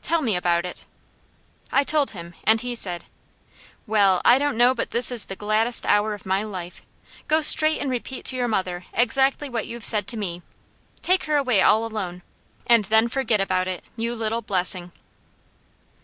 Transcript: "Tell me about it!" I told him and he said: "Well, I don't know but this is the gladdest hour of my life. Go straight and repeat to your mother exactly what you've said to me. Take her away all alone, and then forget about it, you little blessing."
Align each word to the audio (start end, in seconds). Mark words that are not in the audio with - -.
"Tell 0.00 0.22
me 0.22 0.36
about 0.36 0.64
it!" 0.64 0.84
I 1.72 1.82
told 1.82 2.10
him 2.10 2.34
and 2.44 2.60
he 2.60 2.76
said: 2.76 3.04
"Well, 3.84 4.22
I 4.24 4.38
don't 4.38 4.56
know 4.56 4.76
but 4.76 4.92
this 4.92 5.10
is 5.10 5.24
the 5.24 5.34
gladdest 5.34 5.84
hour 5.86 6.14
of 6.14 6.24
my 6.24 6.44
life. 6.44 6.84
Go 7.26 7.40
straight 7.40 7.80
and 7.80 7.90
repeat 7.90 8.24
to 8.26 8.36
your 8.36 8.46
mother 8.46 8.84
exactly 8.94 9.48
what 9.48 9.66
you've 9.66 9.84
said 9.84 10.06
to 10.06 10.16
me. 10.16 10.42
Take 11.02 11.24
her 11.24 11.34
away 11.36 11.62
all 11.62 11.84
alone, 11.84 12.22
and 12.64 12.84
then 12.84 13.08
forget 13.08 13.40
about 13.40 13.66
it, 13.66 13.82
you 13.96 14.14
little 14.14 14.40
blessing." 14.40 14.92